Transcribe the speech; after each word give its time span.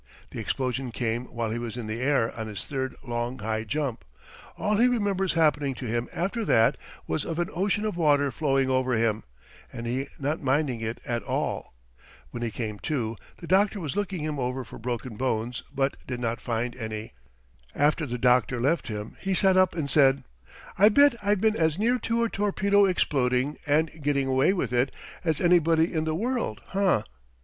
The 0.31 0.39
explosion 0.39 0.89
came 0.89 1.25
while 1.25 1.51
he 1.51 1.59
was 1.59 1.77
in 1.77 1.85
the 1.85 2.01
air 2.01 2.35
on 2.35 2.47
his 2.47 2.65
third 2.65 2.95
long 3.03 3.37
high 3.37 3.63
jump. 3.63 4.03
All 4.57 4.77
he 4.77 4.87
remembers 4.87 5.33
happening 5.33 5.75
to 5.75 5.85
him 5.85 6.09
after 6.11 6.43
that 6.43 6.75
was 7.05 7.23
of 7.23 7.37
an 7.37 7.51
ocean 7.53 7.85
of 7.85 7.97
water 7.97 8.31
flowing 8.31 8.67
over 8.67 8.95
him, 8.95 9.23
and 9.71 9.85
he 9.85 10.07
not 10.17 10.41
minding 10.41 10.81
it 10.81 10.99
at 11.05 11.21
all. 11.21 11.75
When 12.31 12.41
he 12.41 12.49
came 12.49 12.79
to, 12.79 13.15
the 13.37 13.45
doctor 13.45 13.79
was 13.79 13.95
looking 13.95 14.21
him 14.23 14.39
over 14.39 14.63
for 14.63 14.79
broken 14.79 15.17
bones, 15.17 15.61
but 15.71 15.95
did 16.07 16.19
not 16.19 16.41
find 16.41 16.75
any. 16.77 17.13
After 17.75 18.07
the 18.07 18.17
doctor 18.17 18.59
left 18.59 18.87
him 18.87 19.17
he 19.19 19.35
sat 19.35 19.55
up 19.55 19.75
and 19.75 19.87
said: 19.87 20.23
"I 20.79 20.89
bet 20.89 21.13
I've 21.21 21.41
been 21.41 21.55
as 21.55 21.77
near 21.77 21.99
to 21.99 22.23
a 22.23 22.27
torpedo 22.31 22.85
exploding 22.85 23.57
and 23.67 23.91
getting 24.01 24.27
away 24.27 24.51
with 24.51 24.73
it 24.73 24.91
as 25.23 25.39
anybody 25.39 25.93
in 25.93 26.05
the 26.05 26.15
world, 26.15 26.59
hah?" 26.69 27.03